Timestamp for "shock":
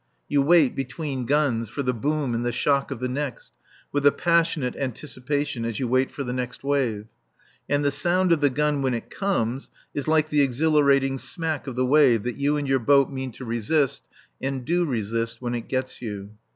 2.51-2.89